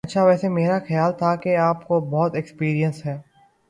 اچھا 0.03 0.23
ویسے 0.23 0.49
میرا 0.49 0.77
خیال 0.87 1.11
تھا 1.13 1.35
کہ 1.35 1.55
آپ 1.59 1.87
کو 1.87 1.99
بہت 2.09 2.35
ایکسپیرینس 2.35 3.05
ہے 3.05 3.17